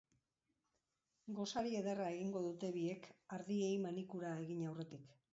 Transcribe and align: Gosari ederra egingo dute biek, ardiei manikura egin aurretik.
Gosari 1.39 1.75
ederra 1.81 2.07
egingo 2.13 2.41
dute 2.45 2.69
biek, 2.77 3.05
ardiei 3.37 3.69
manikura 3.83 4.33
egin 4.47 4.65
aurretik. 4.71 5.13